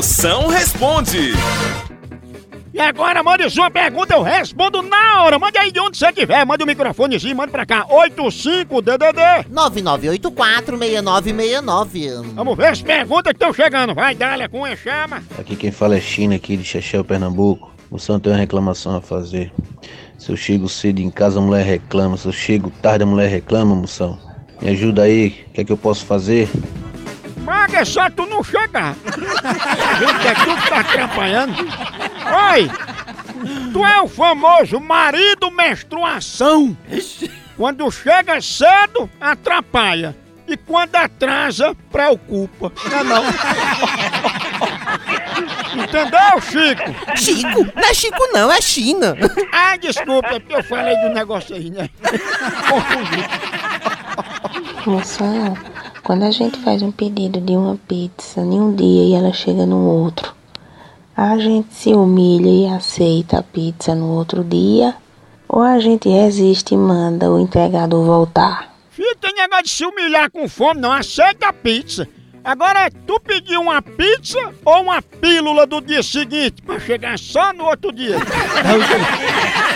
Moção 0.00 0.48
responde. 0.48 1.34
E 2.72 2.80
agora 2.80 3.22
mande 3.22 3.50
sua 3.50 3.70
pergunta, 3.70 4.14
eu 4.14 4.22
respondo 4.22 4.80
na 4.80 5.22
hora. 5.22 5.38
Mande 5.38 5.58
aí 5.58 5.70
de 5.70 5.78
onde 5.78 5.98
você 5.98 6.06
estiver, 6.06 6.42
mande 6.46 6.64
o 6.64 6.66
microfonezinho, 6.66 7.36
mande 7.36 7.52
pra 7.52 7.66
cá. 7.66 7.86
85DDD. 7.86 9.44
99846969. 9.52 12.32
Vamos 12.34 12.56
ver 12.56 12.68
as 12.68 12.80
perguntas 12.80 13.34
que 13.34 13.36
estão 13.36 13.52
chegando. 13.52 13.94
Vai, 13.94 14.14
Dália, 14.14 14.48
com 14.48 14.64
a 14.64 14.74
chama. 14.74 15.22
Aqui 15.38 15.54
quem 15.54 15.70
fala 15.70 15.96
é 15.96 16.00
China, 16.00 16.36
aqui 16.36 16.56
de 16.56 16.64
Chechel, 16.64 17.04
Pernambuco. 17.04 17.70
Moção 17.90 18.18
tem 18.18 18.32
uma 18.32 18.38
reclamação 18.38 18.96
a 18.96 19.02
fazer. 19.02 19.52
Se 20.16 20.32
eu 20.32 20.36
chego 20.36 20.66
cedo 20.66 21.00
em 21.00 21.10
casa, 21.10 21.40
a 21.40 21.42
mulher 21.42 21.66
reclama. 21.66 22.16
Se 22.16 22.26
eu 22.26 22.32
chego 22.32 22.72
tarde, 22.80 23.04
a 23.04 23.06
mulher 23.06 23.28
reclama, 23.28 23.74
moção. 23.74 24.18
Me 24.62 24.70
ajuda 24.70 25.02
aí, 25.02 25.44
o 25.50 25.52
que 25.52 25.60
é 25.60 25.64
que 25.64 25.72
eu 25.72 25.76
posso 25.76 26.06
fazer? 26.06 26.48
Maga, 27.50 27.80
é 27.80 27.84
só 27.84 28.08
tu 28.08 28.26
não 28.26 28.44
chegar. 28.44 28.94
A 29.04 29.94
gente 29.94 30.28
é 30.28 30.34
tu 30.34 30.56
que 30.62 30.70
tá 30.70 30.78
atrapalhando. 30.78 31.54
Oi! 32.52 32.70
Tu 33.72 33.84
é 33.84 34.00
o 34.00 34.06
famoso 34.06 34.78
marido 34.78 35.50
menstruação. 35.50 36.76
Quando 37.56 37.90
chega 37.90 38.40
cedo, 38.40 39.10
atrapalha. 39.20 40.16
E 40.46 40.56
quando 40.56 40.94
atrasa, 40.94 41.74
preocupa. 41.90 42.72
Não 42.88 42.98
é 43.00 43.02
não? 43.02 43.24
Entendeu, 45.82 46.40
Chico? 46.40 47.16
Chico? 47.16 47.66
Não 47.74 47.82
é 47.82 47.94
Chico 47.94 48.28
não, 48.32 48.52
é 48.52 48.60
China. 48.60 49.16
Ah, 49.52 49.76
desculpa, 49.76 50.28
é 50.28 50.38
porque 50.38 50.54
eu 50.54 50.62
falei 50.62 50.96
do 50.98 51.08
negócio 51.08 51.56
aí, 51.56 51.68
né? 51.68 51.90
Confundi. 52.68 53.24
Moção, 54.86 55.56
quando 56.10 56.24
a 56.24 56.30
gente 56.32 56.58
faz 56.58 56.82
um 56.82 56.90
pedido 56.90 57.40
de 57.40 57.52
uma 57.52 57.78
pizza 57.86 58.40
em 58.40 58.60
um 58.60 58.74
dia 58.74 59.04
e 59.04 59.14
ela 59.14 59.32
chega 59.32 59.64
no 59.64 59.86
outro, 59.86 60.34
a 61.16 61.38
gente 61.38 61.72
se 61.72 61.94
humilha 61.94 62.50
e 62.50 62.66
aceita 62.66 63.38
a 63.38 63.42
pizza 63.44 63.94
no 63.94 64.08
outro 64.08 64.42
dia? 64.42 64.96
Ou 65.48 65.62
a 65.62 65.78
gente 65.78 66.08
resiste 66.08 66.74
e 66.74 66.76
manda 66.76 67.30
o 67.30 67.38
entregador 67.38 68.04
voltar? 68.04 68.74
Filho, 68.90 69.16
tem 69.20 69.32
negócio 69.36 69.62
de 69.62 69.70
se 69.70 69.86
humilhar 69.86 70.28
com 70.32 70.48
fome, 70.48 70.80
não. 70.80 70.90
Aceita 70.90 71.46
a 71.46 71.52
pizza. 71.52 72.08
Agora, 72.42 72.90
tu 73.06 73.20
pediu 73.20 73.60
uma 73.60 73.80
pizza 73.80 74.52
ou 74.64 74.82
uma 74.82 75.00
pílula 75.00 75.64
do 75.64 75.80
dia 75.80 76.02
seguinte 76.02 76.60
pra 76.60 76.80
chegar 76.80 77.20
só 77.20 77.52
no 77.52 77.66
outro 77.66 77.92
dia? 77.92 78.16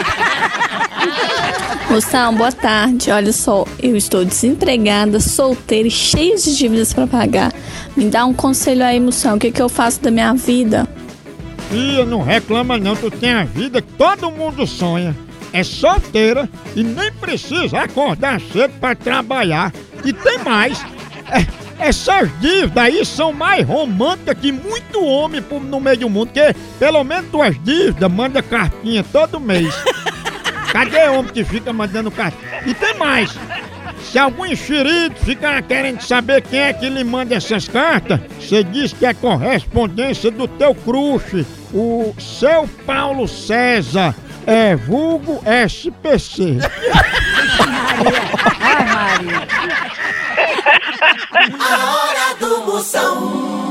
Moção, 1.95 2.35
boa 2.35 2.51
tarde. 2.51 3.09
Olha 3.13 3.33
só, 3.33 3.65
eu 3.81 3.95
estou 3.97 4.25
desempregada, 4.25 5.21
solteira 5.21 5.87
e 5.87 5.91
cheia 5.93 6.35
de 6.35 6.57
dívidas 6.57 6.93
para 6.93 7.07
pagar. 7.07 7.53
Me 7.97 8.07
dá 8.07 8.27
um 8.27 8.35
conselho 8.35 8.85
aí, 8.85 8.99
moção. 8.99 9.37
O 9.37 9.39
que, 9.39 9.53
que 9.53 9.63
eu 9.63 9.69
faço 9.69 10.03
da 10.03 10.11
minha 10.11 10.35
vida? 10.35 10.89
Filha, 11.71 12.05
não 12.05 12.21
reclama 12.21 12.77
não. 12.79 12.97
Tu 12.97 13.13
tem 13.13 13.31
a 13.31 13.45
vida 13.45 13.81
que 13.81 13.93
todo 13.93 14.29
mundo 14.29 14.67
sonha. 14.67 15.17
É 15.53 15.63
solteira 15.63 16.51
e 16.75 16.83
nem 16.83 17.13
precisa 17.13 17.83
acordar 17.83 18.41
cedo 18.41 18.73
pra 18.81 18.97
trabalhar. 18.97 19.73
E 20.05 20.13
tem 20.13 20.39
mais. 20.39 20.85
É, 21.31 21.47
essas 21.79 22.29
dívidas 22.41 22.77
aí 22.77 23.07
são 23.07 23.33
mais 23.33 23.65
românticas 23.65 24.37
que 24.41 24.51
muito 24.51 25.01
homem 25.05 25.41
no 25.71 25.79
meio 25.79 25.99
do 25.99 26.11
mundo. 26.11 26.31
Porque 26.33 26.57
pelo 26.77 27.05
menos 27.05 27.31
tuas 27.31 27.55
dívidas 27.63 28.11
manda 28.11 28.43
cartinha 28.43 29.05
todo 29.05 29.39
mês. 29.39 29.73
Cadê 30.75 31.09
homem 31.09 31.33
que 31.33 31.45
fica 31.45 31.73
mandando 31.73 32.11
carta? 32.11 32.37
E 32.67 32.75
tem 32.75 32.99
mais. 32.99 33.31
Se 34.03 34.19
algum 34.19 34.45
enxerido 34.45 35.15
ficar 35.21 35.63
querendo 35.63 36.01
saber 36.01 36.43
quem 36.43 36.59
é 36.59 36.73
que 36.73 36.89
lhe 36.89 37.05
manda 37.05 37.37
essas 37.37 37.69
cartas, 37.69 38.19
você 38.41 38.65
diz 38.65 38.93
que 38.93 39.07
é 39.07 39.15
correspondência 39.15 40.33
do 40.33 40.49
teu 40.49 40.75
crush, 40.75 41.47
o 41.73 42.13
seu 42.19 42.69
Paulo 42.85 43.29
César, 43.29 44.17
é 44.49 44.75
vulgo 44.75 45.41
SPC. 45.47 46.59
A 51.61 51.95
hora 51.95 52.35
do 52.41 52.67
Moção. 52.67 53.64